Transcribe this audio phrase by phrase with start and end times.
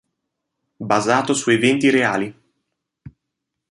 [0.93, 2.35] Basato su eventi reali.